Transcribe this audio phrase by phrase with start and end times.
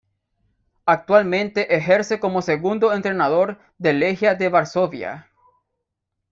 [0.87, 5.29] Actualmente ejerce como segundo entrenador del Legia de Varsovia.